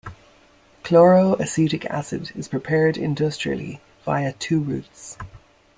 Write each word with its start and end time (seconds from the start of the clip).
Chloroacetic 0.83 1.85
acid 1.85 2.31
is 2.33 2.47
prepared 2.47 2.97
industrially 2.97 3.81
via 4.03 4.33
two 4.33 4.59
routes. 4.59 5.15